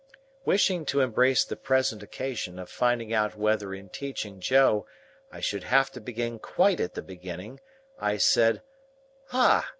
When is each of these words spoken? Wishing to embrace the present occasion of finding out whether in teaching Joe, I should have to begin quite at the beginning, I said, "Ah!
Wishing 0.45 0.83
to 0.85 1.01
embrace 1.01 1.45
the 1.45 1.55
present 1.55 2.01
occasion 2.01 2.57
of 2.57 2.71
finding 2.71 3.13
out 3.13 3.35
whether 3.37 3.71
in 3.71 3.89
teaching 3.89 4.39
Joe, 4.39 4.87
I 5.31 5.41
should 5.41 5.65
have 5.65 5.91
to 5.91 6.01
begin 6.01 6.39
quite 6.39 6.79
at 6.79 6.95
the 6.95 7.03
beginning, 7.03 7.59
I 7.99 8.17
said, 8.17 8.63
"Ah! 9.31 9.69